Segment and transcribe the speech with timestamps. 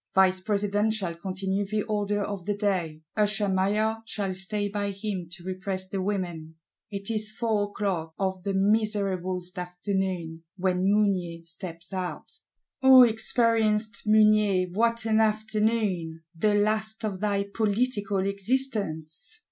[0.15, 5.29] Vice President shall continue the order of the day; Usher Maillard shall stay by him
[5.33, 6.55] to repress the women.
[6.89, 12.31] It is four o'clock, of the miserablest afternoon, when Mounier steps out.
[12.81, 19.37] O experienced Mounier, what an afternoon; the last of thy political existence!